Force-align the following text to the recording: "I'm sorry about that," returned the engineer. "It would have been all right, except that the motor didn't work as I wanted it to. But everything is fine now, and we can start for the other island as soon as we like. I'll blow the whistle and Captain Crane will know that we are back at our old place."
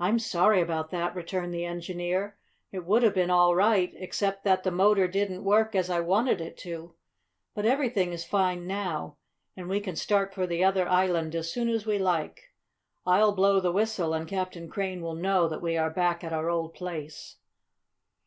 "I'm 0.00 0.18
sorry 0.18 0.62
about 0.62 0.90
that," 0.92 1.14
returned 1.14 1.52
the 1.52 1.66
engineer. 1.66 2.38
"It 2.70 2.86
would 2.86 3.02
have 3.02 3.12
been 3.12 3.28
all 3.28 3.54
right, 3.54 3.92
except 3.96 4.44
that 4.44 4.62
the 4.62 4.70
motor 4.70 5.06
didn't 5.06 5.44
work 5.44 5.74
as 5.74 5.90
I 5.90 6.00
wanted 6.00 6.40
it 6.40 6.56
to. 6.60 6.94
But 7.54 7.66
everything 7.66 8.14
is 8.14 8.24
fine 8.24 8.66
now, 8.66 9.18
and 9.54 9.68
we 9.68 9.78
can 9.78 9.94
start 9.94 10.32
for 10.32 10.46
the 10.46 10.64
other 10.64 10.88
island 10.88 11.34
as 11.34 11.52
soon 11.52 11.68
as 11.68 11.84
we 11.84 11.98
like. 11.98 12.54
I'll 13.04 13.32
blow 13.32 13.60
the 13.60 13.72
whistle 13.72 14.14
and 14.14 14.26
Captain 14.26 14.70
Crane 14.70 15.02
will 15.02 15.16
know 15.16 15.48
that 15.48 15.60
we 15.60 15.76
are 15.76 15.90
back 15.90 16.24
at 16.24 16.32
our 16.32 16.48
old 16.48 16.72
place." 16.72 17.36